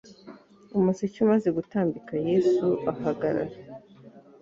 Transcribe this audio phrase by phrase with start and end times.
[0.77, 3.55] umuseke umaze gutambika yesu ahagarara